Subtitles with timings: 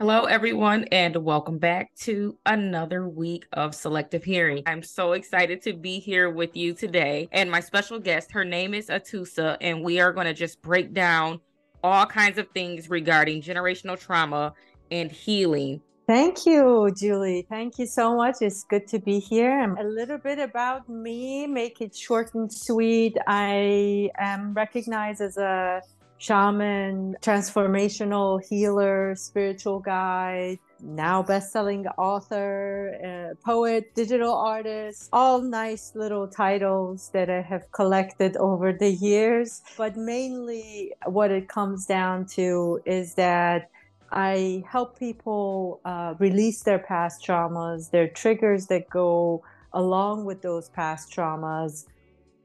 [0.00, 4.62] Hello, everyone, and welcome back to another week of Selective Hearing.
[4.64, 7.28] I'm so excited to be here with you today.
[7.32, 10.94] And my special guest, her name is Atousa, and we are going to just break
[10.94, 11.38] down
[11.84, 14.54] all kinds of things regarding generational trauma
[14.90, 15.82] and healing.
[16.06, 17.44] Thank you, Julie.
[17.50, 18.36] Thank you so much.
[18.40, 19.60] It's good to be here.
[19.78, 23.18] A little bit about me, make it short and sweet.
[23.26, 25.82] I am recognized as a
[26.20, 36.28] shaman, transformational healer, spiritual guide, now best-selling author, uh, poet, digital artist, all nice little
[36.28, 39.62] titles that I have collected over the years.
[39.76, 43.70] But mainly what it comes down to is that
[44.12, 50.68] I help people uh, release their past traumas, their triggers that go along with those
[50.68, 51.86] past traumas,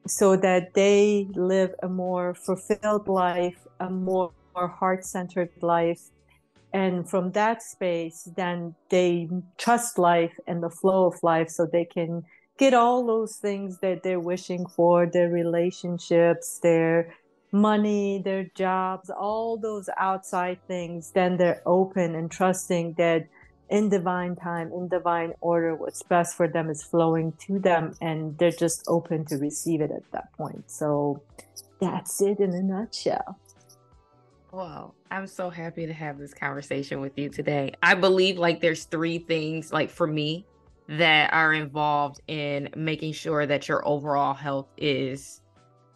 [0.07, 6.01] so that they live a more fulfilled life, a more, more heart centered life.
[6.73, 11.85] And from that space, then they trust life and the flow of life so they
[11.85, 12.23] can
[12.57, 17.13] get all those things that they're wishing for their relationships, their
[17.51, 21.11] money, their jobs, all those outside things.
[21.11, 23.27] Then they're open and trusting that
[23.69, 28.37] in divine time, in divine order, what's best for them is flowing to them, and
[28.37, 30.69] they're just open to receive it at that point.
[30.69, 31.23] So
[31.81, 33.39] that's it in a nutshell.
[34.55, 37.73] Wow, I'm so happy to have this conversation with you today.
[37.83, 40.45] I believe like there's three things, like for me,
[40.87, 45.41] that are involved in making sure that your overall health is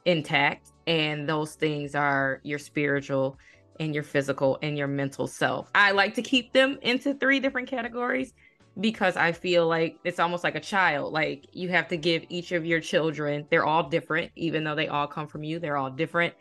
[0.03, 0.73] intact.
[0.87, 3.37] And those things are your spiritual,
[3.79, 5.71] and your physical and your mental self.
[5.73, 8.33] I like to keep them into three different categories
[8.81, 11.13] because I feel like it's almost like a child.
[11.13, 14.89] Like you have to give each of your children, they're all different, even though they
[14.89, 16.33] all come from you, they're all different.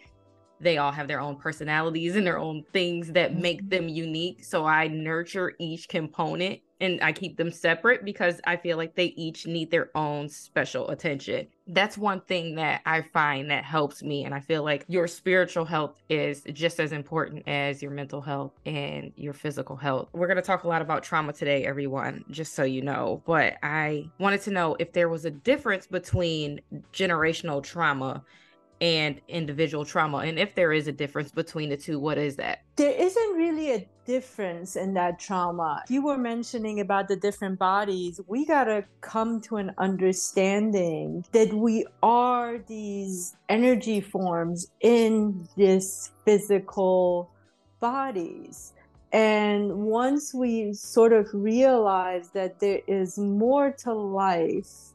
[0.60, 3.68] They all have their own personalities and their own things that make mm-hmm.
[3.68, 4.44] them unique.
[4.44, 9.06] So I nurture each component and I keep them separate because I feel like they
[9.06, 11.48] each need their own special attention.
[11.66, 14.24] That's one thing that I find that helps me.
[14.24, 18.52] And I feel like your spiritual health is just as important as your mental health
[18.64, 20.08] and your physical health.
[20.12, 23.22] We're going to talk a lot about trauma today, everyone, just so you know.
[23.26, 26.60] But I wanted to know if there was a difference between
[26.92, 28.24] generational trauma
[28.80, 32.62] and individual trauma and if there is a difference between the two what is that?
[32.76, 35.82] There isn't really a difference in that trauma.
[35.88, 38.20] You were mentioning about the different bodies.
[38.26, 46.12] We got to come to an understanding that we are these energy forms in this
[46.24, 47.30] physical
[47.80, 48.72] bodies.
[49.12, 54.92] And once we sort of realize that there is more to life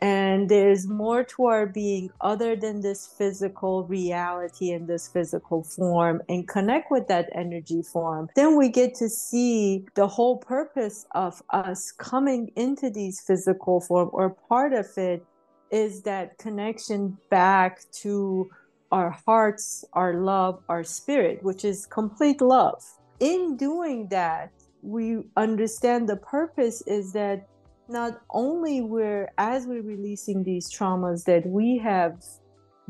[0.00, 6.20] and there's more to our being other than this physical reality and this physical form
[6.28, 8.28] and connect with that energy form.
[8.36, 14.10] Then we get to see the whole purpose of us coming into these physical form
[14.12, 15.24] or part of it
[15.70, 18.48] is that connection back to
[18.92, 22.82] our hearts our love our spirit which is complete love.
[23.18, 24.52] In doing that
[24.82, 27.48] we understand the purpose is that
[27.88, 32.22] not only we're as we're releasing these traumas that we have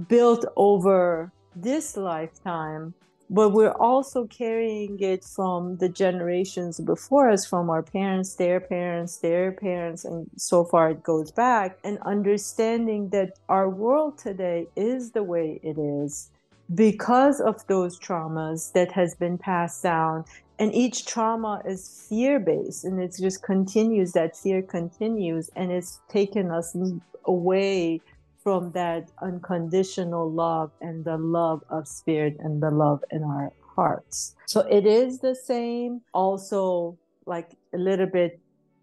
[0.08, 2.94] built over this lifetime
[3.28, 9.18] but we're also carrying it from the generations before us from our parents their parents
[9.18, 15.10] their parents and so far it goes back and understanding that our world today is
[15.10, 16.30] the way it is
[16.74, 20.24] because of those traumas that has been passed down
[20.58, 26.00] and each trauma is fear based and it just continues that fear continues and it's
[26.08, 26.76] taken us
[27.24, 28.00] away
[28.42, 34.34] from that unconditional love and the love of spirit and the love in our hearts.
[34.46, 36.96] So it is the same also
[37.26, 38.38] like a little bit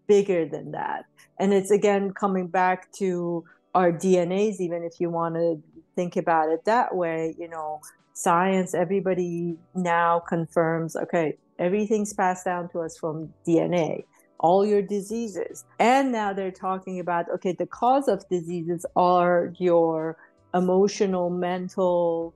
[0.06, 1.06] bigger than that.
[1.38, 5.60] And it's again coming back to our dnas even if you want to
[5.96, 7.80] think about it that way you know
[8.12, 14.04] science everybody now confirms okay Everything's passed down to us from DNA,
[14.38, 15.64] all your diseases.
[15.78, 20.16] And now they're talking about okay, the cause of diseases are your
[20.54, 22.34] emotional, mental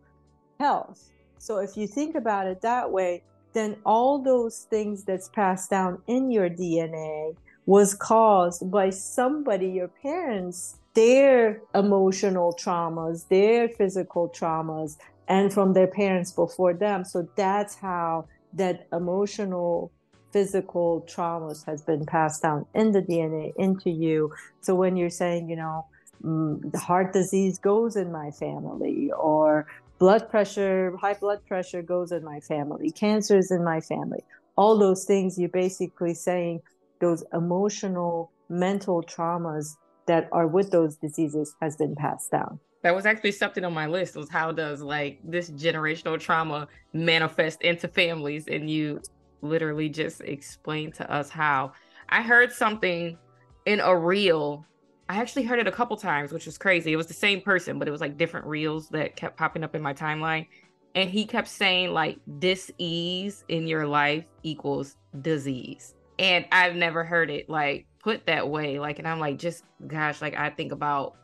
[0.59, 1.11] health.
[1.38, 3.23] So if you think about it that way,
[3.53, 7.37] then all those things that's passed down in your DNA
[7.67, 14.97] was caused by somebody, your parents, their emotional traumas, their physical traumas,
[15.29, 17.05] and from their parents before them.
[17.05, 19.93] So that's how that emotional
[20.33, 24.33] physical traumas has been passed down in the dna into you.
[24.61, 25.87] So when you're saying you know
[26.23, 29.67] mm, the heart disease goes in my family or
[29.99, 34.21] blood pressure high blood pressure goes in my family cancer is in my family
[34.56, 36.61] all those things you're basically saying
[37.00, 43.06] those emotional mental traumas that are with those diseases has been passed down that was
[43.06, 48.46] actually something on my list was how does like this generational trauma manifest into families?
[48.48, 49.00] And you
[49.40, 51.72] literally just explained to us how.
[52.08, 53.19] I heard something
[53.66, 54.64] in a reel.
[55.08, 56.92] I actually heard it a couple times which was crazy.
[56.92, 59.75] It was the same person but it was like different reels that kept popping up
[59.75, 60.46] in my timeline.
[60.94, 65.94] And he kept saying like dis-ease in your life equals disease.
[66.19, 68.78] And i've never heard it like put that way.
[68.78, 71.16] Like and i'm like just gosh like i think about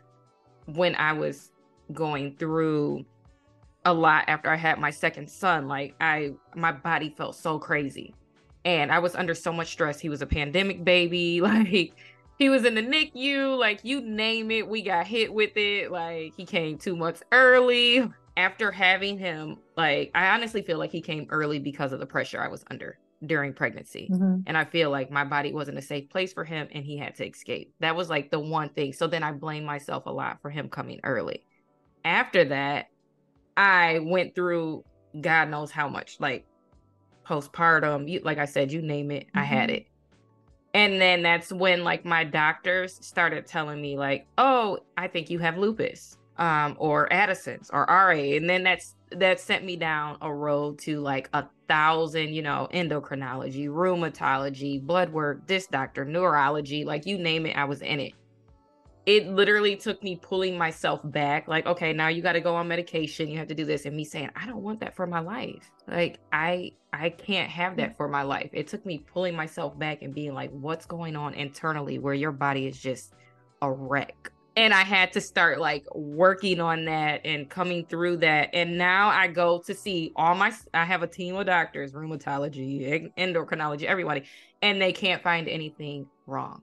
[0.67, 1.51] when i was
[1.93, 3.05] going through
[3.85, 8.15] a lot after i had my second son like i my body felt so crazy.
[8.65, 10.01] And i was under so much stress.
[10.01, 11.41] He was a pandemic baby.
[11.41, 11.95] Like
[12.39, 15.93] he was in the nicu like you name it we got hit with it.
[15.93, 18.11] Like he came two months early.
[18.37, 22.41] After having him, like I honestly feel like he came early because of the pressure
[22.41, 24.09] I was under during pregnancy.
[24.13, 24.41] Mm-hmm.
[24.47, 27.15] And I feel like my body wasn't a safe place for him and he had
[27.17, 27.75] to escape.
[27.81, 28.93] That was like the one thing.
[28.93, 31.45] So then I blame myself a lot for him coming early.
[32.05, 32.87] After that,
[33.57, 34.85] I went through
[35.21, 36.45] God knows how much, like
[37.25, 39.39] postpartum, you, like I said, you name it, mm-hmm.
[39.39, 39.77] I had mm-hmm.
[39.77, 39.87] it.
[40.75, 45.39] And then that's when like my doctors started telling me like, "Oh, I think you
[45.39, 48.11] have lupus." um, or Addison's or RA.
[48.11, 52.69] And then that's that sent me down a road to like a thousand, you know,
[52.73, 58.13] endocrinology, rheumatology, blood work, this doctor, neurology, like you name it, I was in it.
[59.07, 62.69] It literally took me pulling myself back, like, okay, now you got to go on
[62.69, 65.21] medication, you have to do this, and me saying, I don't want that for my
[65.21, 65.71] life.
[65.87, 68.49] Like, I I can't have that for my life.
[68.53, 72.33] It took me pulling myself back and being like, what's going on internally where your
[72.33, 73.13] body is just
[73.61, 78.51] a wreck and I had to start like working on that and coming through that.
[78.53, 83.13] And now I go to see all my, I have a team of doctors, rheumatology,
[83.19, 84.25] endocrinology, everybody,
[84.63, 86.63] and they can't find anything wrong.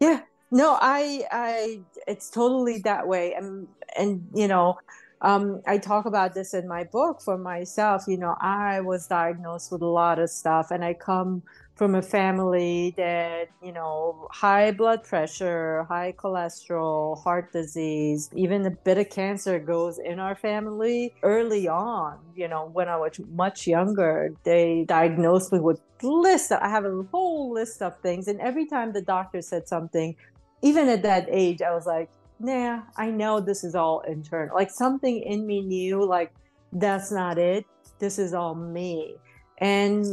[0.00, 3.34] Yeah, no, I, I, it's totally that way.
[3.34, 4.78] And, and, you know,
[5.20, 8.04] um, I talk about this in my book for myself.
[8.08, 11.44] You know, I was diagnosed with a lot of stuff, and I come
[11.74, 18.70] from a family that, you know, high blood pressure, high cholesterol, heart disease, even a
[18.70, 22.18] bit of cancer goes in our family early on.
[22.36, 26.52] You know, when I was much younger, they diagnosed me with list.
[26.52, 28.28] I have a whole list of things.
[28.28, 30.14] And every time the doctor said something,
[30.60, 34.54] even at that age, I was like, nah, I know this is all internal.
[34.54, 36.32] Like something in me knew, like,
[36.72, 37.64] that's not it.
[37.98, 39.14] This is all me.
[39.58, 40.06] And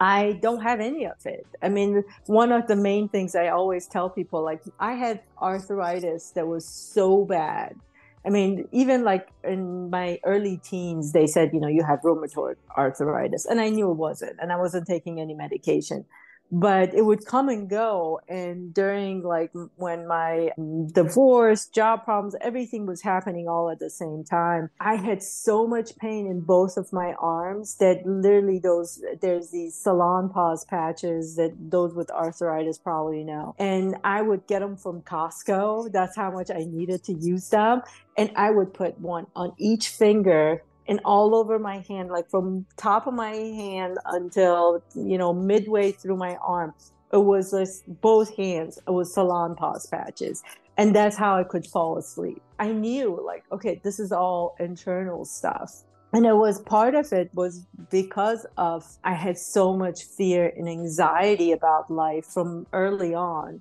[0.00, 1.46] I don't have any of it.
[1.62, 6.30] I mean, one of the main things I always tell people, like, I had arthritis
[6.30, 7.76] that was so bad.
[8.24, 12.56] I mean, even like in my early teens, they said, you know, you have rheumatoid
[12.76, 13.46] arthritis.
[13.46, 14.36] And I knew it wasn't.
[14.40, 16.04] And I wasn't taking any medication
[16.50, 22.34] but it would come and go and during like when my mm, divorce job problems
[22.40, 26.76] everything was happening all at the same time i had so much pain in both
[26.76, 33.24] of my arms that literally those there's these Salonpas patches that those with arthritis probably
[33.24, 37.48] know and i would get them from costco that's how much i needed to use
[37.48, 37.82] them
[38.16, 42.66] and i would put one on each finger and all over my hand, like from
[42.76, 46.74] top of my hand until you know midway through my arm.
[47.12, 48.78] It was just both hands.
[48.86, 50.42] It was Salonpas patches,
[50.76, 52.42] and that's how I could fall asleep.
[52.58, 55.82] I knew like, okay, this is all internal stuff.
[56.12, 60.68] And it was part of it was because of I had so much fear and
[60.68, 63.60] anxiety about life from early on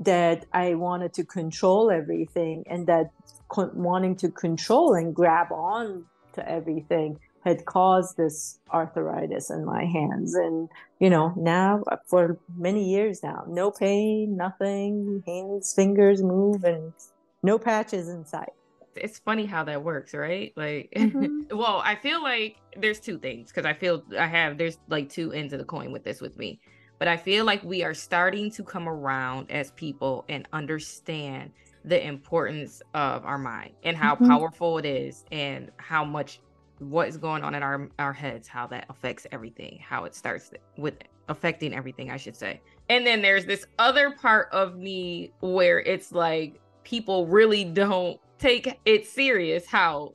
[0.00, 3.10] that I wanted to control everything and that
[3.56, 6.04] wanting to control and grab on
[6.34, 10.34] to everything had caused this arthritis in my hands.
[10.34, 16.92] And you know now for many years now no pain nothing hands fingers move and
[17.42, 18.52] no patches in sight.
[18.96, 20.52] It's funny how that works right?
[20.56, 21.42] Like mm-hmm.
[21.56, 25.32] well i feel like there's two things because i feel i have there's like two
[25.32, 26.60] ends of the coin with this with me.
[26.98, 31.50] But i feel like we are starting to come around as people and understand
[31.84, 34.26] the importance of our mind and how mm-hmm.
[34.26, 36.40] powerful it is and how much
[36.78, 40.50] what is going on in our our heads how that affects everything how it starts
[40.76, 40.94] with
[41.28, 46.12] affecting everything i should say and then there's this other part of me where it's
[46.12, 50.12] like people really don't take it serious how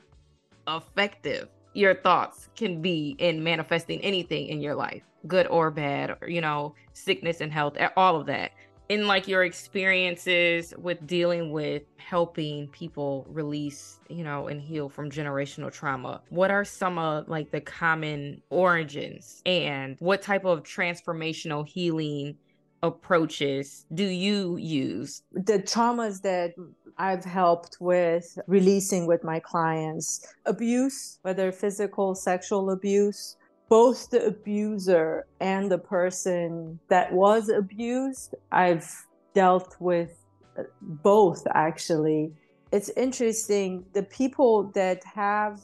[0.67, 6.27] effective your thoughts can be in manifesting anything in your life good or bad or
[6.27, 8.51] you know sickness and health all of that
[8.89, 15.09] in like your experiences with dealing with helping people release you know and heal from
[15.09, 21.67] generational trauma what are some of like the common origins and what type of transformational
[21.67, 22.35] healing
[22.83, 25.21] approaches do you use?
[25.33, 26.53] The traumas that
[26.97, 33.35] I've helped with releasing with my clients abuse, whether physical, sexual abuse,
[33.69, 38.91] both the abuser and the person that was abused, I've
[39.33, 40.25] dealt with
[40.57, 42.33] uh, both actually.
[42.71, 45.61] It's interesting, the people that have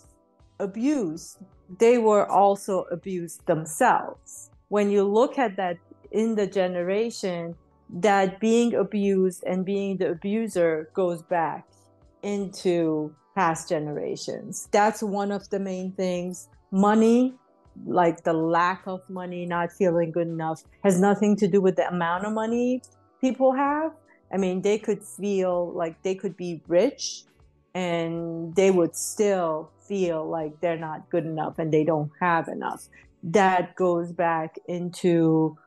[0.59, 1.39] abused,
[1.79, 4.51] they were also abused themselves.
[4.69, 5.77] When you look at that
[6.11, 7.55] in the generation,
[7.89, 11.67] that being abused and being the abuser goes back
[12.23, 14.67] into past generations.
[14.71, 16.49] That's one of the main things.
[16.71, 17.35] Money
[17.85, 21.87] like the lack of money, not feeling good enough, has nothing to do with the
[21.87, 22.81] amount of money
[23.21, 23.91] people have.
[24.33, 27.23] I mean, they could feel like they could be rich
[27.73, 32.87] and they would still feel like they're not good enough and they don't have enough.
[33.23, 35.57] That goes back into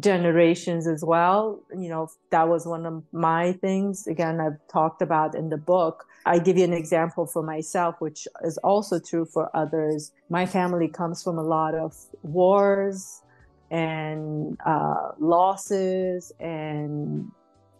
[0.00, 1.60] generations as well.
[1.76, 4.06] You know, that was one of my things.
[4.06, 6.06] Again, I've talked about in the book.
[6.24, 10.12] I give you an example for myself, which is also true for others.
[10.30, 13.22] My family comes from a lot of wars
[13.70, 17.30] and uh, losses and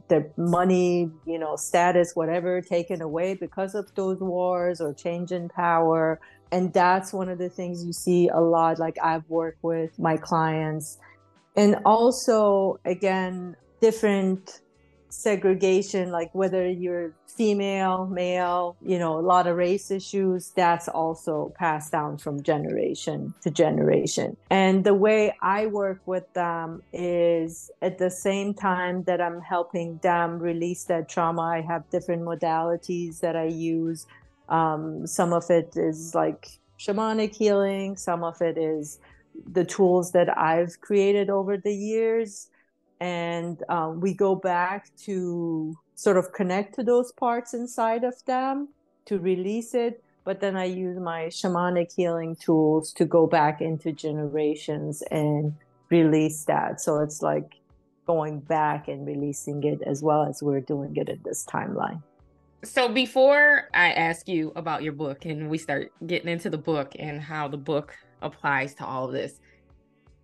[0.08, 5.48] the money, you know, status, whatever, taken away because of those wars or change in
[5.48, 6.20] power.
[6.50, 8.78] And that's one of the things you see a lot.
[8.78, 10.98] Like I've worked with my clients
[11.56, 14.60] and also again different
[15.08, 21.52] segregation like whether you're female male you know a lot of race issues that's also
[21.58, 24.36] passed down from generation to generation.
[24.50, 29.98] And the way i work with them is at the same time that i'm helping
[29.98, 34.06] them release that trauma i have different modalities that i use.
[34.48, 38.98] Um, some of it is like shamanic healing some of it is
[39.52, 42.48] the tools that I've created over the years.
[43.00, 48.68] And um, we go back to sort of connect to those parts inside of them
[49.06, 50.02] to release it.
[50.24, 55.54] But then I use my shamanic healing tools to go back into generations and
[55.90, 56.80] release that.
[56.80, 57.54] So it's like
[58.06, 62.02] going back and releasing it as well as we're doing it in this timeline.
[62.64, 66.92] So before I ask you about your book and we start getting into the book
[66.98, 69.40] and how the book applies to all of this.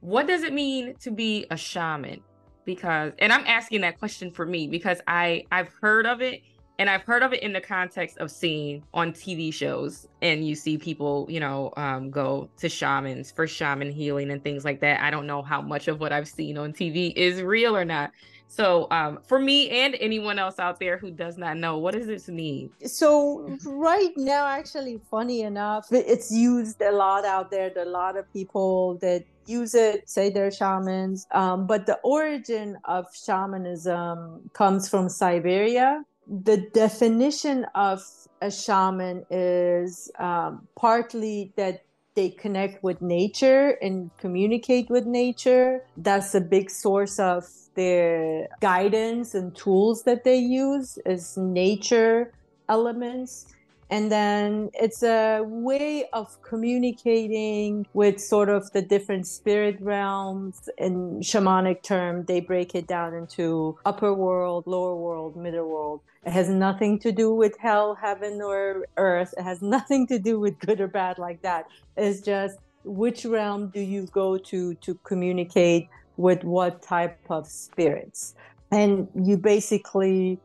[0.00, 2.20] What does it mean to be a shaman?
[2.64, 6.42] Because and I'm asking that question for me because I I've heard of it
[6.78, 10.54] and I've heard of it in the context of seeing on TV shows and you
[10.54, 15.00] see people, you know, um, go to shamans for shaman healing and things like that.
[15.00, 18.12] I don't know how much of what I've seen on TV is real or not.
[18.48, 22.06] So, um, for me and anyone else out there who does not know, what does
[22.06, 22.70] this mean?
[22.84, 27.68] So, right now, actually, funny enough, it's used a lot out there.
[27.70, 31.26] There are a lot of people that use it, say they're shamans.
[31.30, 36.04] Um, but the origin of shamanism comes from Siberia.
[36.26, 38.02] The definition of
[38.40, 41.82] a shaman is um, partly that
[42.18, 45.84] they connect with nature and communicate with nature.
[45.96, 47.46] That's a big source of
[47.76, 52.32] their guidance and tools that they use is nature
[52.68, 53.46] elements
[53.90, 60.68] and then it's a way of communicating with sort of the different spirit realms.
[60.76, 66.00] In shamanic term they break it down into upper world lower world middle world.
[66.24, 69.32] It has nothing to do with hell heaven or earth.
[69.38, 71.66] It has nothing to do with good or bad like that.
[71.96, 78.34] It's just which realm do you go to to communicate with what type of spirits.
[78.70, 80.38] And you basically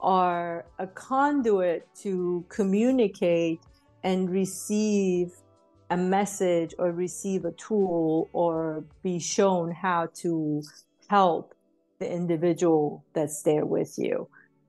[0.00, 3.60] are a conduit to communicate
[4.02, 5.32] and receive
[5.90, 10.62] a message or receive a tool or be shown how to
[11.08, 11.54] help
[11.98, 14.28] the individual that's there with you.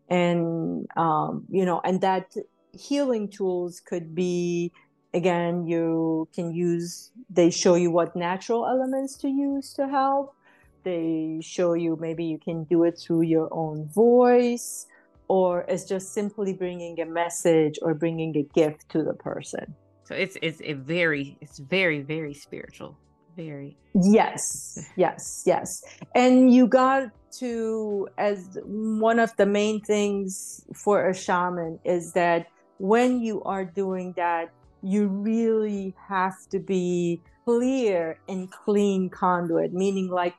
[0.10, 2.34] And, um, you know, and that
[2.74, 4.72] healing tools could be
[5.14, 10.36] again you can use they show you what natural elements to use to help
[10.84, 14.86] they show you maybe you can do it through your own voice
[15.28, 19.76] or it's just simply bringing a message or bringing a gift to the person?
[20.06, 22.98] So it's it's a very it's very very spiritual
[23.36, 23.78] very.
[23.94, 25.84] Yes yes yes.
[26.16, 32.48] And you got to as one of the main things for a shaman is that
[32.80, 34.50] when you are doing that
[34.82, 40.36] you really have to be clear and clean conduit meaning like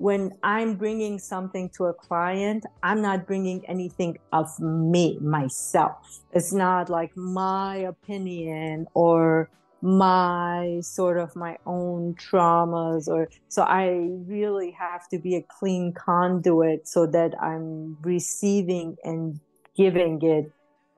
[0.00, 6.20] when I'm bringing something to a client, I'm not bringing anything of me, myself.
[6.32, 9.50] It's not like my opinion or
[9.82, 15.92] my sort of my own traumas or so I really have to be a clean
[15.92, 19.38] conduit so that I'm receiving and
[19.76, 20.50] giving it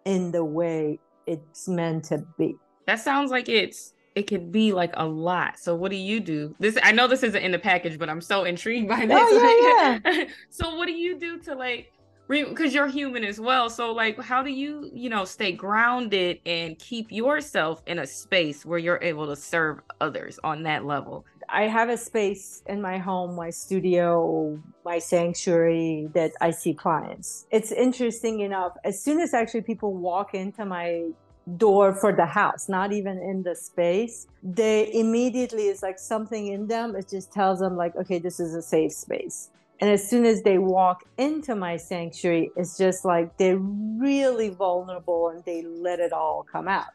[0.04, 2.54] in the way it's meant to be.
[2.86, 5.58] That sounds like it's it could be like a lot.
[5.58, 6.54] So what do you do?
[6.58, 9.18] This I know this isn't in the package, but I'm so intrigued by this.
[9.18, 10.24] Oh, yeah, yeah.
[10.50, 11.92] so what do you do to like
[12.28, 13.68] because you're human as well.
[13.68, 18.64] So like how do you, you know, stay grounded and keep yourself in a space
[18.64, 21.24] where you're able to serve others on that level?
[21.48, 27.46] I have a space in my home, my studio, my sanctuary that I see clients.
[27.50, 28.72] It's interesting enough.
[28.84, 31.08] As soon as actually people walk into my
[31.56, 36.66] door for the house, not even in the space, they immediately is like something in
[36.68, 36.94] them.
[36.96, 39.50] It just tells them like, okay, this is a safe space.
[39.80, 45.30] And as soon as they walk into my sanctuary, it's just like they're really vulnerable
[45.30, 46.86] and they let it all come out.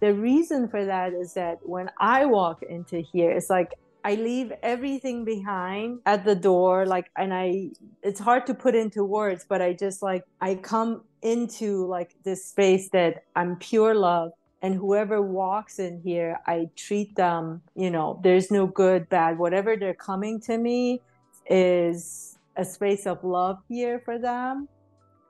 [0.00, 3.74] The reason for that is that when I walk into here, it's like
[4.04, 7.70] I leave everything behind at the door, like, and I,
[8.02, 12.44] it's hard to put into words, but I just like, I come into like this
[12.44, 14.30] space that I'm pure love.
[14.62, 19.76] And whoever walks in here, I treat them, you know, there's no good, bad, whatever
[19.76, 21.02] they're coming to me
[21.50, 24.68] is a space of love here for them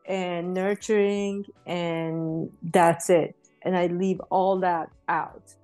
[0.06, 3.34] and nurturing, and that's it.
[3.62, 5.54] And I leave all that out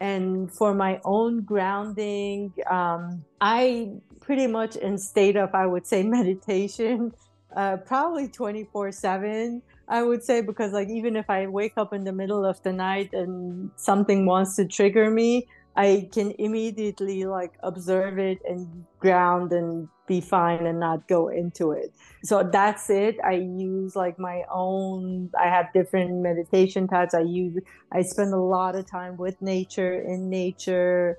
[0.00, 3.90] and for my own grounding um, i
[4.20, 7.12] pretty much in state of i would say meditation
[7.56, 12.04] uh, probably 24 7 i would say because like even if i wake up in
[12.04, 15.46] the middle of the night and something wants to trigger me
[15.78, 21.70] I can immediately like observe it and ground and be fine and not go into
[21.70, 21.92] it.
[22.24, 23.14] So that's it.
[23.24, 27.14] I use like my own, I have different meditation types.
[27.14, 31.16] I use, I spend a lot of time with nature, in nature.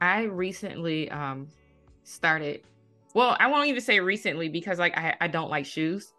[0.00, 1.48] I recently um,
[2.02, 2.62] started,
[3.12, 6.14] well, I won't even say recently because like I, I don't like shoes,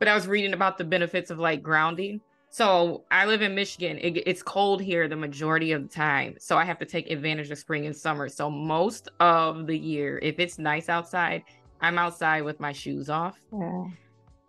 [0.00, 2.20] but I was reading about the benefits of like grounding
[2.52, 3.96] so I live in Michigan.
[3.98, 6.34] It, it's cold here the majority of the time.
[6.40, 8.28] So I have to take advantage of spring and summer.
[8.28, 11.44] So most of the year, if it's nice outside,
[11.80, 13.40] I'm outside with my shoes off.
[13.52, 13.84] Yeah.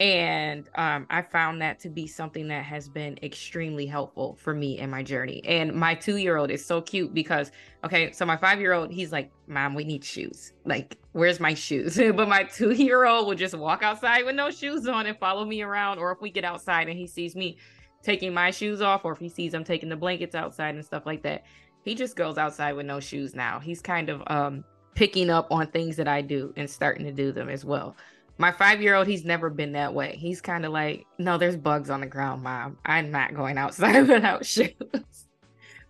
[0.02, 4.80] And um, I found that to be something that has been extremely helpful for me
[4.80, 5.44] in my journey.
[5.46, 7.52] And my two year old is so cute because,
[7.84, 10.54] okay, so my five year old, he's like, Mom, we need shoes.
[10.66, 11.98] Like, where's my shoes?
[12.16, 15.46] but my two year old will just walk outside with no shoes on and follow
[15.46, 16.00] me around.
[16.00, 17.60] Or if we get outside and he sees me,
[18.02, 21.06] taking my shoes off or if he sees I'm taking the blankets outside and stuff
[21.06, 21.44] like that.
[21.84, 23.60] He just goes outside with no shoes now.
[23.60, 24.64] He's kind of um
[24.96, 27.96] picking up on things that I do and starting to do them as well.
[28.42, 30.16] My five year old, he's never been that way.
[30.18, 32.80] He's kind of like, no, there's bugs on the ground, mom.
[32.84, 34.74] I'm not going outside without shoes.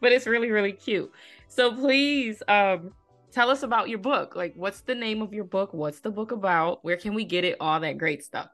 [0.01, 1.09] but it's really, really cute.
[1.47, 2.91] So please um
[3.31, 4.35] tell us about your book.
[4.35, 5.73] Like, what's the name of your book?
[5.73, 6.83] What's the book about?
[6.83, 7.55] Where can we get it?
[7.61, 8.49] All that great stuff.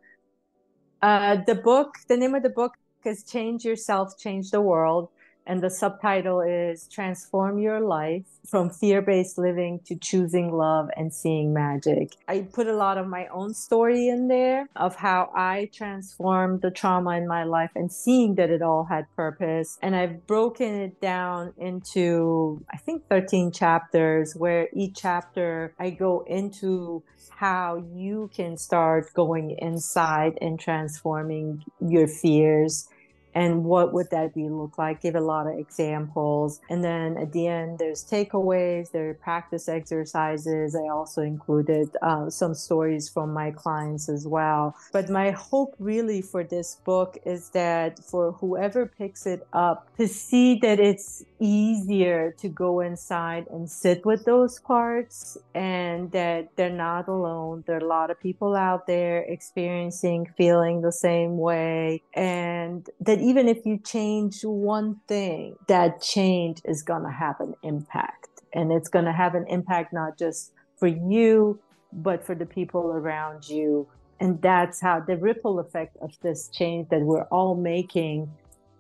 [1.02, 5.10] Uh, the book, the name of the book is Change Yourself, Change the World.
[5.48, 11.14] And the subtitle is Transform Your Life from Fear Based Living to Choosing Love and
[11.14, 12.18] Seeing Magic.
[12.28, 16.70] I put a lot of my own story in there of how I transformed the
[16.70, 19.78] trauma in my life and seeing that it all had purpose.
[19.82, 26.26] And I've broken it down into, I think, 13 chapters where each chapter I go
[26.28, 32.90] into how you can start going inside and transforming your fears
[33.38, 35.02] and what would that be look like?
[35.02, 36.60] Give a lot of examples.
[36.72, 40.76] And then at the end there's takeaways there are practice exercises.
[40.76, 44.76] I also included uh, some stories from my clients as well.
[44.92, 50.08] But my hope really for this book is that for whoever picks it up to
[50.08, 56.70] see that it's easier to go inside and sit with those parts and that they're
[56.70, 62.02] not alone there are a lot of people out there experiencing feeling the same way
[62.14, 67.54] and that even if you change one thing, that change is going to have an
[67.64, 68.42] impact.
[68.54, 71.60] And it's going to have an impact not just for you,
[71.94, 73.88] but for the people around you.
[74.20, 78.32] And that's how the ripple effect of this change that we're all making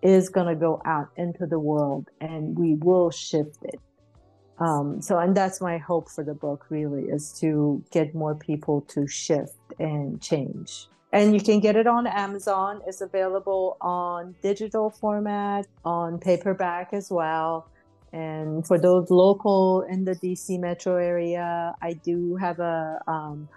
[0.02, 3.80] is going to go out into the world and we will shift it.
[4.60, 8.82] Um, so, and that's my hope for the book really is to get more people
[8.90, 12.82] to shift and change and you can get it on Amazon.
[12.86, 17.70] It's available on digital format, on paperback as well.
[18.12, 23.48] And for those local in the DC metro area, I do have a um,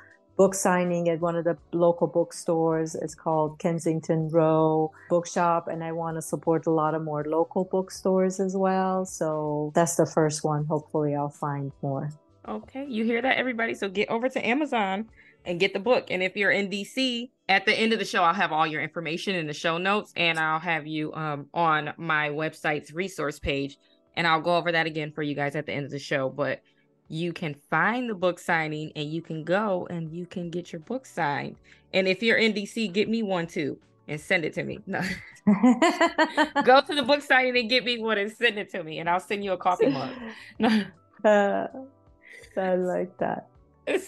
[0.41, 2.95] book signing at one of the local bookstores.
[2.95, 7.65] It's called Kensington Row Bookshop, and I want to support a lot of more local
[7.65, 9.05] bookstores as well.
[9.05, 10.65] So that's the first one.
[10.65, 12.09] Hopefully, I'll find more.
[12.49, 13.75] Okay, you hear that, everybody?
[13.75, 15.11] So get over to Amazon
[15.45, 16.07] and get the book.
[16.09, 18.81] And if you're in DC, at the end of the show, I'll have all your
[18.81, 23.77] information in the show notes, and I'll have you um, on my website's resource page,
[24.17, 26.31] and I'll go over that again for you guys at the end of the show.
[26.31, 26.63] But
[27.11, 30.81] you can find the book signing, and you can go and you can get your
[30.81, 31.57] book signed.
[31.93, 33.79] And if you're in DC, get me one too
[34.11, 34.81] and send it to me.
[34.87, 35.01] No.
[36.65, 39.09] go to the book signing and get me one and send it to me, and
[39.09, 40.11] I'll send you a coffee mug.
[40.59, 40.85] No.
[41.25, 41.67] Uh,
[42.57, 43.47] I like that.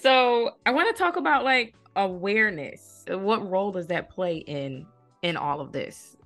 [0.01, 3.05] So I want to talk about like awareness.
[3.09, 4.87] What role does that play in
[5.23, 6.17] in all of this?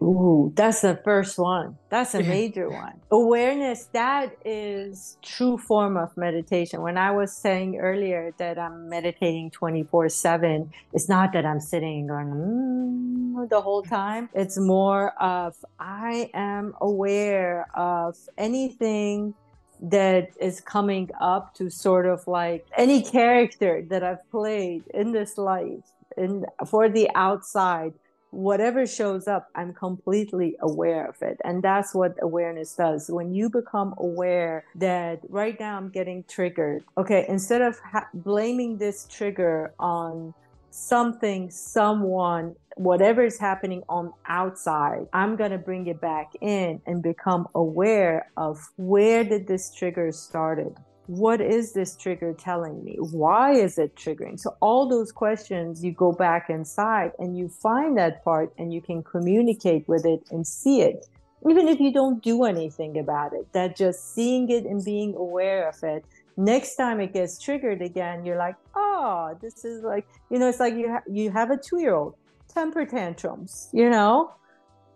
[0.00, 1.76] Ooh, that's the first one.
[1.88, 3.00] That's a major one.
[3.10, 6.82] Awareness, that is true form of meditation.
[6.82, 12.00] When I was saying earlier that I'm meditating 24 7, it's not that I'm sitting
[12.00, 14.28] and going mm, the whole time.
[14.34, 19.34] It's more of I am aware of anything
[19.80, 25.38] that is coming up to sort of like any character that I've played in this
[25.38, 25.84] life
[26.16, 27.94] and for the outside
[28.30, 31.40] whatever shows up i'm completely aware of it.
[31.44, 33.10] And that's what awareness does.
[33.10, 38.78] When you become aware that right now i'm getting triggered okay instead of ha- blaming
[38.78, 40.34] this trigger on
[40.70, 47.02] something someone whatever is happening on outside i'm going to bring it back in and
[47.02, 50.76] become aware of where did this trigger started
[51.08, 55.90] what is this trigger telling me why is it triggering so all those questions you
[55.90, 60.46] go back inside and you find that part and you can communicate with it and
[60.46, 61.06] see it
[61.48, 65.68] even if you don't do anything about it that just seeing it and being aware
[65.68, 66.04] of it
[66.36, 70.60] next time it gets triggered again you're like oh this is like you know it's
[70.60, 72.14] like you ha- you have a 2 year old
[72.48, 74.32] temper tantrums, you know?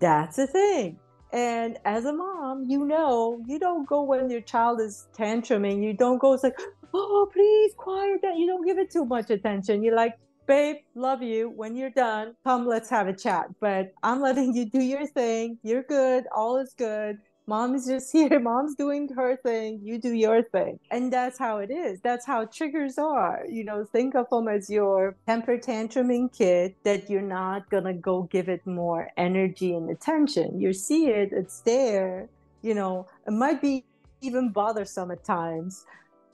[0.00, 0.98] That's a thing.
[1.32, 5.82] And as a mom, you know, you don't go when your child is tantruming.
[5.82, 6.58] You don't go, it's like,
[6.92, 8.36] oh, please quiet down.
[8.36, 9.82] You don't give it too much attention.
[9.82, 11.48] You're like, babe, love you.
[11.48, 13.46] When you're done, come, let's have a chat.
[13.60, 15.58] But I'm letting you do your thing.
[15.62, 16.24] You're good.
[16.34, 20.78] All is good mom is just here mom's doing her thing you do your thing
[20.90, 24.70] and that's how it is that's how triggers are you know think of them as
[24.70, 30.60] your temper tantruming kid that you're not gonna go give it more energy and attention
[30.60, 32.28] you see it it's there
[32.62, 33.84] you know it might be
[34.20, 35.84] even bothersome at times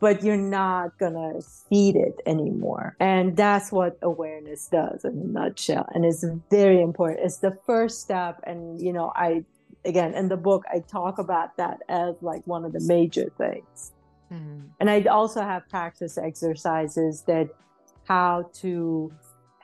[0.01, 2.97] but you're not gonna feed it anymore.
[3.01, 5.88] And that's what awareness does in a nutshell.
[5.92, 7.25] And it's very important.
[7.25, 8.40] It's the first step.
[8.44, 9.44] And you know, I
[9.88, 13.92] again in the book i talk about that as like one of the major things.
[14.33, 14.66] Mm-hmm.
[14.79, 17.48] and i also have practice exercises that
[18.05, 19.11] how to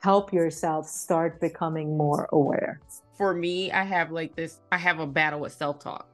[0.02, 2.80] help yourself start becoming more aware.
[3.16, 6.08] For me i have like this i have a battle with self-talk.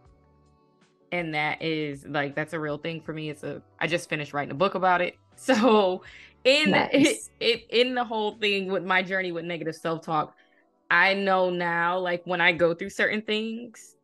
[1.13, 3.31] And that is like that's a real thing for me.
[3.31, 5.17] It's a i just finished writing a book about it.
[5.37, 6.03] So
[6.45, 6.91] in nice.
[6.93, 10.35] it, it in the whole thing with my journey with negative self-talk
[10.91, 13.95] I know now, like when I go through certain things,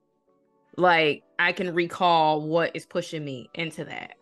[0.76, 4.14] like I can recall what is pushing me into that.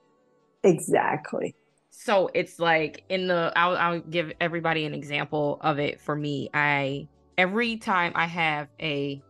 [0.63, 1.55] Exactly.
[1.91, 6.51] So it's like in the I'll, I'll give everybody an example of it for me.
[6.53, 9.23] I every time I have a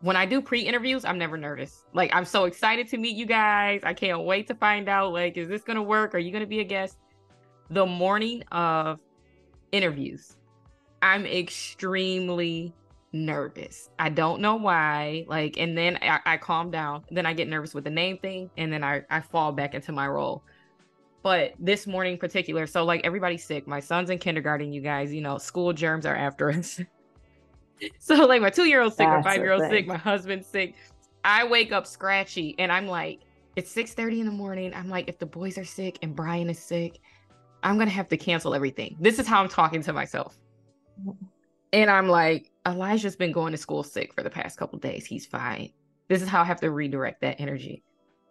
[0.00, 1.84] when I do pre-interviews, I'm never nervous.
[1.92, 3.80] Like I'm so excited to meet you guys.
[3.82, 6.14] I can't wait to find out like is this going to work?
[6.14, 6.98] Are you going to be a guest?
[7.70, 8.98] The morning of
[9.72, 10.36] interviews,
[11.02, 12.74] I'm extremely
[13.12, 13.90] nervous.
[13.98, 15.24] I don't know why.
[15.28, 17.04] Like, and then I, I calm down.
[17.10, 19.92] Then I get nervous with the name thing, and then I, I fall back into
[19.92, 20.42] my role.
[21.22, 23.66] But this morning in particular, so like everybody's sick.
[23.66, 26.80] My son's in kindergarten, you guys, you know, school germs are after us.
[27.98, 30.46] so like my two year old sick, That's my five year old sick, my husband's
[30.46, 30.74] sick.
[31.24, 33.20] I wake up scratchy and I'm like,
[33.56, 34.72] it's 6 30 in the morning.
[34.72, 37.00] I'm like, if the boys are sick and Brian is sick,
[37.62, 38.96] I'm gonna have to cancel everything.
[39.00, 40.38] This is how I'm talking to myself.
[41.72, 45.06] And I'm like, Elijah's been going to school sick for the past couple days.
[45.06, 45.70] He's fine.
[46.08, 47.82] This is how I have to redirect that energy.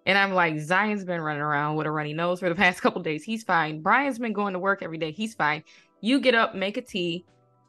[0.08, 3.02] And I'm like, Zion's been running around with a runny nose for the past couple
[3.02, 3.23] days.
[3.23, 3.82] He's fine.
[3.82, 5.12] Brian's been going to work every day.
[5.12, 5.63] He's fine.
[6.02, 7.26] You get up, make a tea,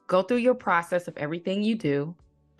[0.06, 2.14] go through your process of everything you do,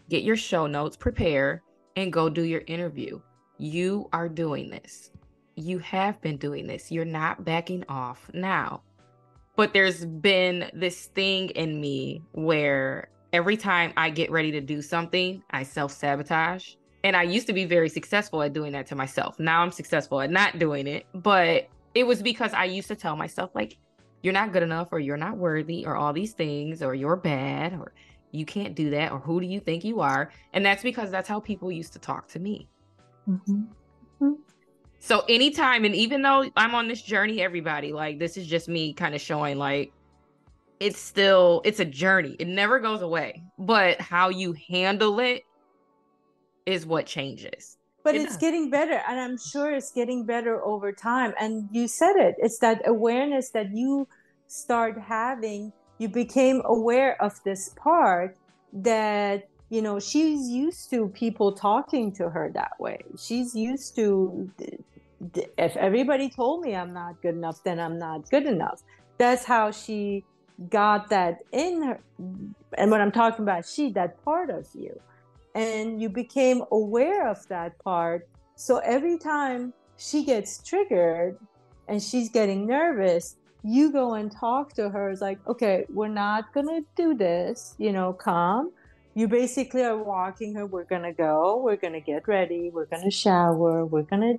[0.09, 1.63] get your show notes, prepare,
[1.97, 3.21] and go do your interview.
[3.59, 5.11] You are doing this.
[5.57, 6.93] You have been doing this.
[6.93, 8.83] You're not backing off now.
[9.59, 14.81] But there's been this thing in me where every time I get ready to do
[14.81, 16.75] something, I self sabotage.
[17.03, 19.41] And I used to be very successful at doing that to myself.
[19.41, 21.07] Now I'm successful at not doing it.
[21.13, 21.67] But
[21.97, 23.77] it was because I used to tell myself, like,
[24.23, 27.73] you're not good enough or you're not worthy or all these things or you're bad
[27.73, 27.93] or
[28.31, 31.29] you can't do that or who do you think you are and that's because that's
[31.29, 32.69] how people used to talk to me
[33.29, 33.63] mm-hmm.
[34.23, 34.33] Mm-hmm.
[35.01, 38.93] So anytime and even though i'm on this journey everybody like this is just me
[38.93, 39.93] kind of showing like
[40.81, 42.37] it's still it's a journey.
[42.39, 43.43] It never goes away.
[43.59, 45.45] But how you handle it
[46.67, 47.77] is what changes.
[48.05, 51.35] But it's getting better and i'm sure it's getting better over time.
[51.39, 54.09] And you said it it's that awareness that you
[54.47, 58.37] start having you became aware of this part
[58.73, 62.99] that you know she's used to people talking to her that way.
[63.19, 64.51] She's used to
[65.57, 68.83] if everybody told me i'm not good enough then i'm not good enough.
[69.19, 70.25] That's how she
[70.71, 72.01] got that in her
[72.77, 74.99] and when i'm talking about she that part of you.
[75.55, 78.29] And you became aware of that part.
[78.55, 81.37] So every time she gets triggered
[81.89, 85.11] and she's getting nervous you go and talk to her.
[85.11, 88.71] It's like okay we're not gonna do this you know calm
[89.19, 91.61] you basically are walking her we're gonna go.
[91.61, 92.71] We're gonna get ready.
[92.73, 93.85] We're gonna shower.
[93.85, 94.35] We're gonna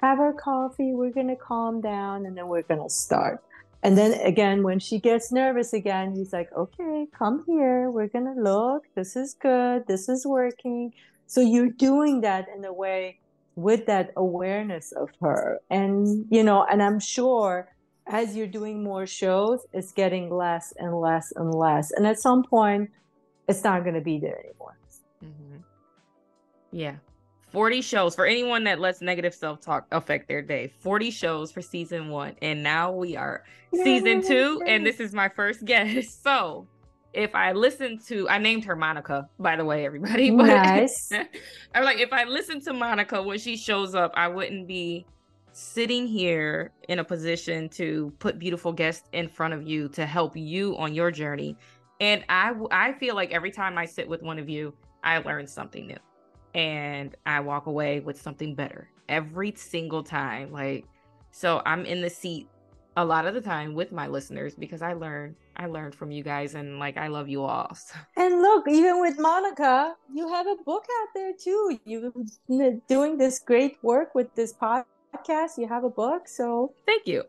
[0.00, 0.94] have our coffee.
[0.94, 3.44] We're gonna calm down and then we're gonna start.
[3.82, 7.90] And then again when she gets nervous again he's like okay come here.
[7.90, 8.84] We're gonna look.
[8.94, 9.86] This is good.
[9.86, 10.94] This is working.
[11.26, 13.18] So you're doing that in a way
[13.54, 15.60] with that awareness of her.
[15.68, 17.68] And you know and i'm sure
[18.06, 21.92] as you're doing more shows, it's getting less and less and less.
[21.92, 22.90] And at some point,
[23.56, 24.78] it's not going to be there anymore.
[25.24, 25.56] Mm-hmm.
[26.72, 26.96] Yeah.
[27.52, 30.72] 40 shows for anyone that lets negative self talk affect their day.
[30.80, 32.34] 40 shows for season one.
[32.40, 34.62] And now we are season two.
[34.66, 36.22] And this is my first guest.
[36.22, 36.66] So
[37.12, 40.30] if I listen to, I named her Monica, by the way, everybody.
[40.36, 41.12] But nice.
[41.74, 45.04] I'm like, if I listen to Monica when she shows up, I wouldn't be
[45.52, 50.34] sitting here in a position to put beautiful guests in front of you to help
[50.34, 51.56] you on your journey.
[52.02, 55.46] And I I feel like every time I sit with one of you, I learn
[55.46, 55.98] something new.
[56.52, 60.50] And I walk away with something better every single time.
[60.50, 60.84] Like
[61.30, 62.48] so I'm in the seat
[62.96, 66.24] a lot of the time with my listeners because I learn I learned from you
[66.24, 67.74] guys and like I love you all.
[67.76, 67.94] So.
[68.16, 71.78] And look, even with Monica, you have a book out there too.
[71.84, 76.26] You're doing this great work with this podcast podcast, you have a book.
[76.26, 77.24] So thank you.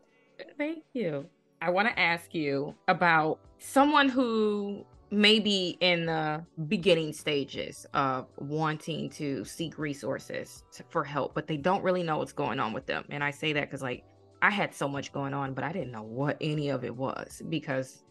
[0.58, 1.26] Thank you.
[1.60, 8.26] I want to ask you about someone who may be in the beginning stages of
[8.36, 12.72] wanting to seek resources to, for help, but they don't really know what's going on
[12.72, 13.04] with them.
[13.08, 14.04] And I say that because, like,
[14.42, 17.42] I had so much going on, but I didn't know what any of it was
[17.48, 18.04] because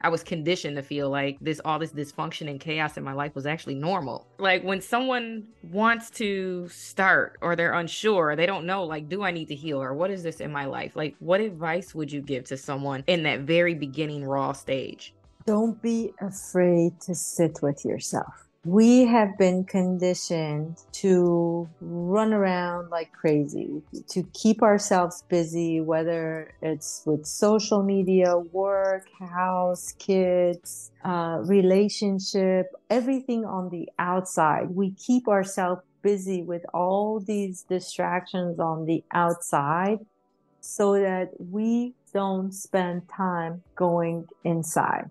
[0.00, 3.34] I was conditioned to feel like this all this dysfunction and chaos in my life
[3.34, 4.26] was actually normal.
[4.38, 9.30] Like when someone wants to start or they're unsure, they don't know like do I
[9.30, 10.96] need to heal or what is this in my life?
[10.96, 15.14] Like what advice would you give to someone in that very beginning raw stage?
[15.46, 23.12] Don't be afraid to sit with yourself we have been conditioned to run around like
[23.12, 32.66] crazy, to keep ourselves busy, whether it's with social media, work, house, kids, uh, relationship,
[32.90, 34.70] everything on the outside.
[34.70, 40.00] We keep ourselves busy with all these distractions on the outside
[40.60, 45.10] so that we don't spend time going inside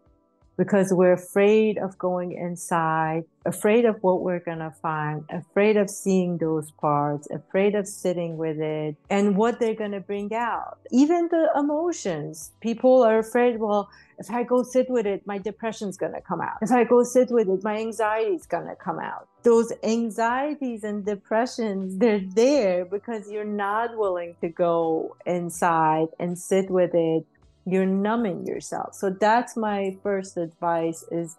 [0.58, 5.90] because we're afraid of going inside, afraid of what we're going to find, afraid of
[5.90, 10.80] seeing those parts, afraid of sitting with it and what they're going to bring out.
[10.92, 15.96] Even the emotions, people are afraid, well, if I go sit with it, my depression's
[15.96, 16.58] going to come out.
[16.64, 19.28] If I go sit with it, my anxiety's going to come out.
[19.44, 26.72] Those anxieties and depressions, they're there because you're not willing to go inside and sit
[26.72, 27.26] with it
[27.68, 28.96] you're numbing yourself.
[28.96, 31.36] So that's my first advice is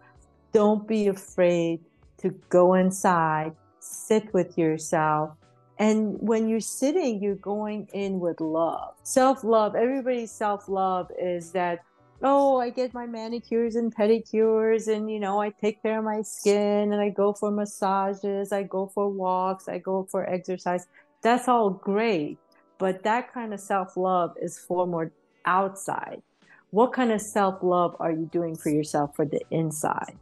[0.52, 1.80] don't be afraid
[2.18, 5.30] to go inside sit with yourself.
[5.78, 8.94] And when you're sitting you're going in with love.
[9.04, 11.84] Self-love everybody's self-love is that
[12.20, 16.20] oh i get my manicures and pedicures and you know i take care of my
[16.20, 20.88] skin and i go for massages i go for walks i go for exercise.
[21.22, 22.38] That's all great
[22.78, 25.12] but that kind of self-love is for more
[25.48, 26.22] outside.
[26.70, 30.16] What kind of self love are you doing for yourself for the inside?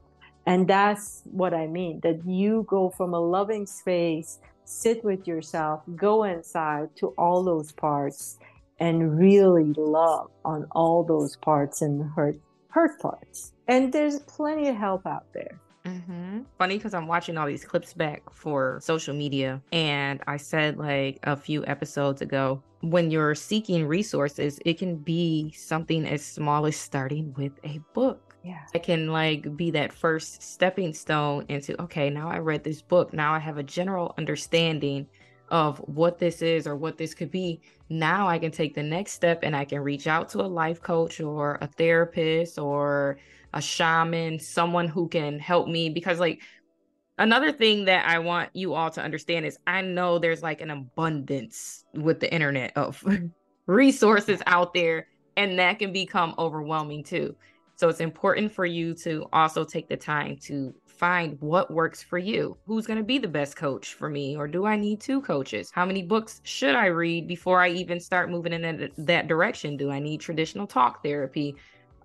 [0.46, 5.82] And that's what I mean that you go from a loving space, sit with yourself,
[5.96, 8.38] go inside to all those parts
[8.78, 12.36] and really love on all those parts and hurt
[12.68, 13.52] hurt parts.
[13.66, 15.58] And there's plenty of help out there.
[15.86, 16.40] Mm-hmm.
[16.58, 21.20] Funny because I'm watching all these clips back for social media, and I said like
[21.22, 26.76] a few episodes ago when you're seeking resources, it can be something as small as
[26.76, 28.36] starting with a book.
[28.44, 28.62] Yeah.
[28.74, 33.12] It can like be that first stepping stone into okay, now I read this book.
[33.12, 35.08] Now I have a general understanding
[35.48, 37.60] of what this is or what this could be.
[37.88, 40.80] Now I can take the next step and I can reach out to a life
[40.80, 43.18] coach or a therapist or
[43.56, 46.42] a shaman, someone who can help me because like
[47.16, 50.70] another thing that I want you all to understand is I know there's like an
[50.70, 53.02] abundance with the internet of
[53.66, 57.34] resources out there and that can become overwhelming too.
[57.76, 62.18] So it's important for you to also take the time to find what works for
[62.18, 62.56] you.
[62.66, 64.36] Who's going to be the best coach for me?
[64.36, 65.70] Or do I need two coaches?
[65.74, 69.76] How many books should I read before I even start moving in that direction?
[69.76, 71.56] Do I need traditional talk therapy?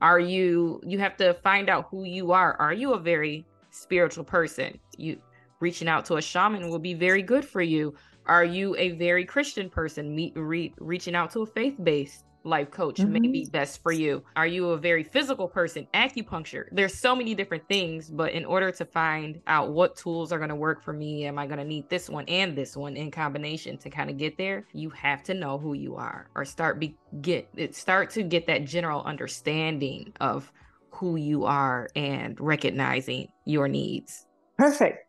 [0.02, 2.56] Are you, you have to find out who you are.
[2.60, 4.80] Are you a very spiritual person?
[4.98, 5.22] You
[5.60, 7.94] reaching out to a shaman will be very good for you.
[8.26, 10.16] Are you a very Christian person?
[10.16, 13.14] Meet, re, reaching out to a faith based life coach mm-hmm.
[13.14, 14.24] may be best for you.
[14.36, 15.88] Are you a very physical person?
[15.94, 16.66] Acupuncture.
[16.72, 20.50] There's so many different things, but in order to find out what tools are going
[20.50, 23.12] to work for me, am I going to need this one and this one in
[23.12, 24.66] combination to kind of get there?
[24.74, 28.48] You have to know who you are or start be get it start to get
[28.48, 30.52] that general understanding of
[30.90, 34.26] who you are and recognizing your needs.
[34.58, 35.00] Perfect.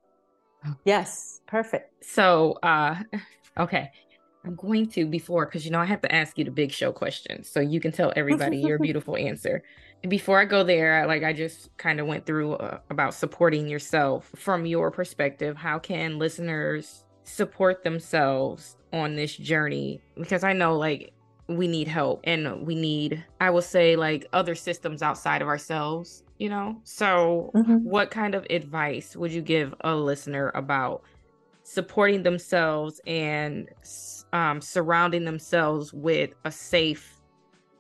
[0.85, 2.05] Yes, perfect.
[2.05, 2.97] So, uh
[3.59, 3.91] okay.
[4.45, 6.93] I'm going to before because you know I have to ask you the big show
[6.93, 9.63] questions so you can tell everybody your beautiful answer.
[10.09, 14.31] Before I go there, like I just kind of went through uh, about supporting yourself
[14.35, 15.57] from your perspective.
[15.57, 20.01] How can listeners support themselves on this journey?
[20.17, 21.13] Because I know like
[21.47, 26.25] we need help and we need I will say like other systems outside of ourselves,
[26.39, 26.81] you know.
[26.83, 27.77] So, mm-hmm.
[27.77, 31.05] what kind of advice would you give a listener about
[31.63, 33.69] supporting themselves and
[34.33, 37.21] um, surrounding themselves with a safe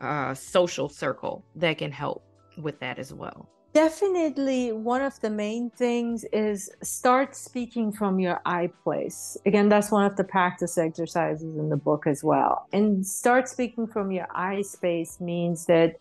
[0.01, 2.25] uh, social circle that can help
[2.59, 3.49] with that as well.
[3.73, 9.39] Definitely, one of the main things is start speaking from your I place.
[9.47, 12.69] Again, that's one of the practice exercises in the book as well.
[12.75, 15.97] And start speaking from your I space means that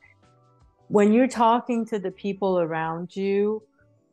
[0.90, 3.64] when you're talking to the people around you,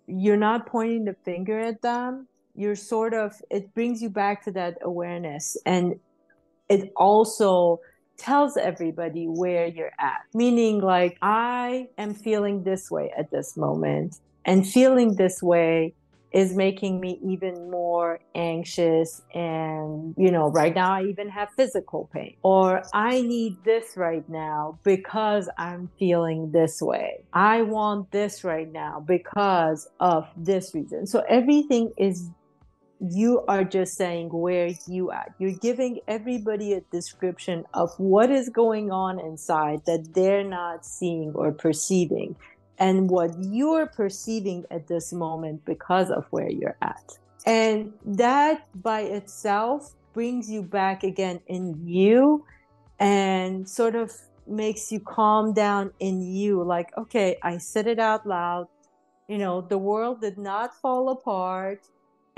[0.06, 2.27] you're not pointing the finger at them.
[2.58, 5.56] You're sort of, it brings you back to that awareness.
[5.64, 6.00] And
[6.68, 7.78] it also
[8.16, 10.22] tells everybody where you're at.
[10.34, 15.94] Meaning, like, I am feeling this way at this moment, and feeling this way
[16.30, 19.22] is making me even more anxious.
[19.34, 24.28] And, you know, right now I even have physical pain, or I need this right
[24.28, 27.24] now because I'm feeling this way.
[27.32, 31.06] I want this right now because of this reason.
[31.06, 32.28] So everything is
[33.00, 35.32] you are just saying where you at.
[35.38, 41.32] You're giving everybody a description of what is going on inside that they're not seeing
[41.34, 42.36] or perceiving
[42.78, 47.18] and what you're perceiving at this moment because of where you're at.
[47.46, 52.44] And that by itself brings you back again in you
[52.98, 54.12] and sort of
[54.46, 58.66] makes you calm down in you like okay i said it out loud.
[59.28, 61.82] You know the world did not fall apart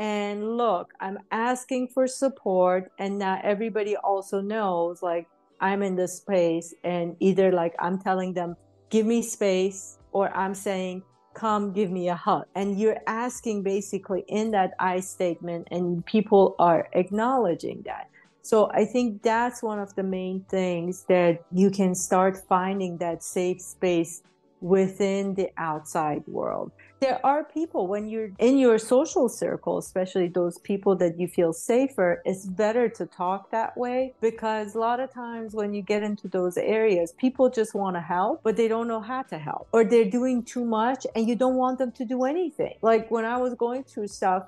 [0.01, 5.29] and look i'm asking for support and now everybody also knows like
[5.61, 8.57] i'm in this space and either like i'm telling them
[8.89, 11.03] give me space or i'm saying
[11.35, 12.45] come give me a hug.
[12.55, 18.09] And you're asking basically in that i statement and people are acknowledging that.
[18.43, 23.23] So i think that's one of the main things that you can start finding that
[23.23, 24.23] safe space
[24.61, 30.59] within the outside world there are people when you're in your social circle, especially those
[30.59, 35.13] people that you feel safer, it's better to talk that way because a lot of
[35.13, 38.87] times when you get into those areas, people just want to help, but they don't
[38.87, 42.05] know how to help or they're doing too much and you don't want them to
[42.05, 42.75] do anything.
[42.83, 44.45] Like when I was going through stuff,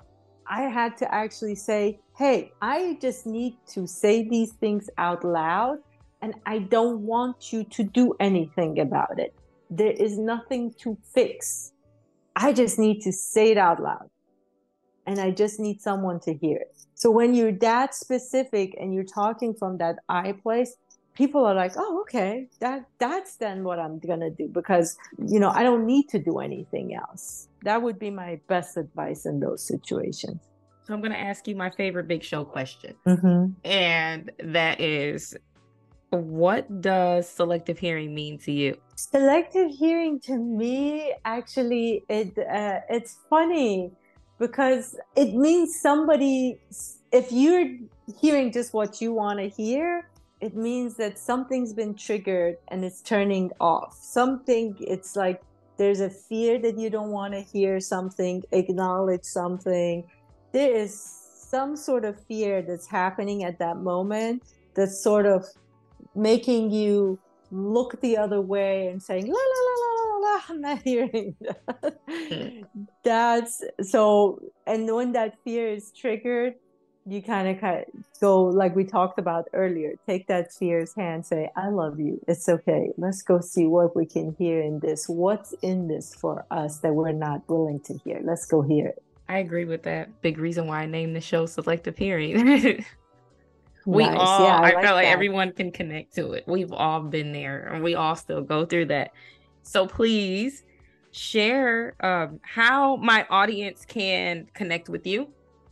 [0.46, 5.78] I had to actually say, Hey, I just need to say these things out loud
[6.20, 9.34] and I don't want you to do anything about it.
[9.70, 11.71] There is nothing to fix
[12.36, 14.08] I just need to say it out loud.
[15.06, 16.76] And I just need someone to hear it.
[16.94, 20.76] So when you're that specific and you're talking from that I place,
[21.14, 22.48] people are like, "Oh, okay.
[22.60, 26.20] That that's then what I'm going to do because, you know, I don't need to
[26.20, 30.40] do anything else." That would be my best advice in those situations.
[30.84, 32.94] So I'm going to ask you my favorite big show question.
[33.06, 33.52] Mm-hmm.
[33.64, 35.36] And that is
[36.12, 38.76] what does selective hearing mean to you?
[38.96, 43.92] Selective hearing to me, actually, it uh, it's funny
[44.38, 46.60] because it means somebody.
[47.12, 47.66] If you're
[48.20, 50.08] hearing just what you want to hear,
[50.40, 53.96] it means that something's been triggered and it's turning off.
[54.00, 54.76] Something.
[54.80, 55.42] It's like
[55.78, 60.04] there's a fear that you don't want to hear something, acknowledge something.
[60.52, 64.42] There is some sort of fear that's happening at that moment
[64.74, 65.44] that's sort of
[66.14, 67.18] making you
[67.50, 71.36] look the other way and saying la la la la la la i'm not hearing
[71.40, 71.94] that
[73.04, 76.54] that's so and when that fear is triggered
[77.04, 81.26] you kind of kind of go like we talked about earlier take that fear's hand
[81.26, 82.20] say i love you.
[82.28, 82.90] It's okay.
[82.96, 85.08] Let's go see what we can hear in this.
[85.08, 88.20] What's in this for us that we're not willing to hear?
[88.22, 89.02] Let's go hear it.
[89.28, 90.20] I agree with that.
[90.20, 92.84] Big reason why i named the show selective hearing
[93.86, 94.16] we nice.
[94.18, 96.44] all yeah, I, I like feel like everyone can connect to it.
[96.46, 99.12] We've all been there and we all still go through that.
[99.62, 100.64] So please
[101.12, 105.28] share um, how my audience can connect with you.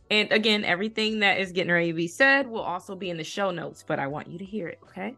[0.09, 3.23] And again, everything that is getting ready to be said will also be in the
[3.23, 5.15] show notes, but I want you to hear it, okay?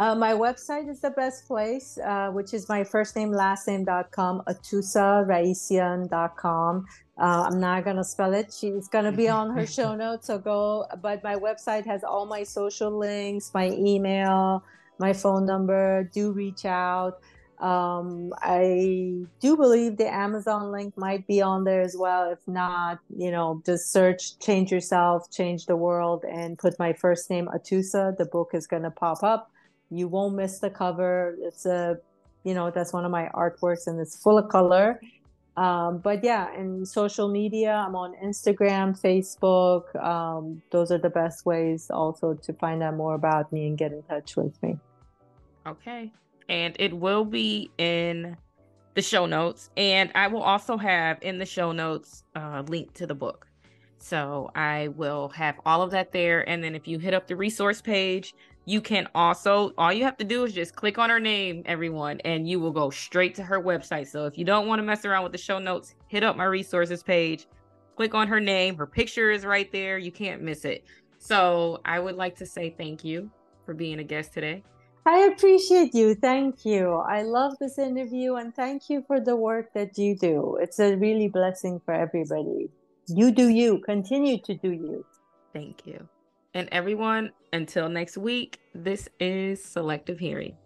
[0.00, 4.42] Uh, my website is the best place, uh, which is my first name, last name.com,
[4.48, 6.86] atousaraissyan.com.
[7.18, 8.50] Uh, I'm not going to spell it.
[8.50, 10.28] She's going to be on her show notes.
[10.28, 14.64] So go, but my website has all my social links, my email,
[14.98, 16.08] my phone number.
[16.14, 17.20] Do reach out.
[17.58, 22.30] Um, I do believe the Amazon link might be on there as well.
[22.30, 27.28] If not, you know, just search Change Yourself, Change the World, and put my first
[27.28, 28.16] name, Atousa.
[28.16, 29.52] The book is going to pop up.
[29.90, 31.36] You won't miss the cover.
[31.40, 31.98] It's a,
[32.44, 35.00] you know, that's one of my artworks and it's full of color
[35.56, 39.94] um, but yeah, and social media, I'm on Instagram, Facebook.
[40.02, 43.92] Um, those are the best ways also to find out more about me and get
[43.92, 44.78] in touch with me.
[45.66, 46.12] Okay.
[46.48, 48.36] And it will be in
[48.94, 49.70] the show notes.
[49.76, 53.46] And I will also have in the show notes a uh, link to the book.
[53.98, 56.48] So I will have all of that there.
[56.48, 58.34] And then if you hit up the resource page,
[58.66, 62.20] you can also, all you have to do is just click on her name, everyone,
[62.20, 64.06] and you will go straight to her website.
[64.06, 66.44] So if you don't want to mess around with the show notes, hit up my
[66.44, 67.46] resources page,
[67.96, 68.76] click on her name.
[68.76, 69.98] Her picture is right there.
[69.98, 70.84] You can't miss it.
[71.18, 73.30] So I would like to say thank you
[73.64, 74.62] for being a guest today.
[75.06, 76.14] I appreciate you.
[76.14, 76.92] Thank you.
[76.94, 80.58] I love this interview and thank you for the work that you do.
[80.60, 82.70] It's a really blessing for everybody.
[83.08, 83.78] You do you.
[83.78, 85.04] Continue to do you.
[85.52, 86.06] Thank you.
[86.52, 90.56] And everyone, until next week, this is Selective Hearing.